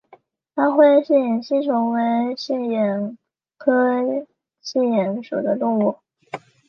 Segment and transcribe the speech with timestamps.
[0.55, 2.01] 安徽嗜眼吸虫为
[2.35, 3.19] 嗜眼
[3.59, 4.25] 科
[4.63, 5.99] 嗜眼属的动物。